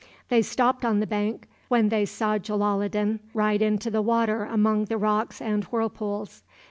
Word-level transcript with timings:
They 0.29 0.41
stopped 0.41 0.83
on 0.83 0.99
the 0.99 1.05
bank 1.05 1.45
when 1.67 1.89
they 1.89 2.05
saw 2.05 2.39
Jalaloddin 2.39 3.19
ride 3.35 3.61
into 3.61 3.91
the 3.91 4.01
water 4.01 4.45
among 4.45 4.85
the 4.85 4.97
rocks 4.97 5.39
and 5.39 5.63
whirlpools. 5.65 6.41